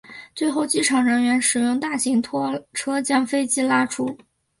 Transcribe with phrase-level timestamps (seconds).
[0.33, 4.17] 最后机场人员使用大型拖车将飞机拉出。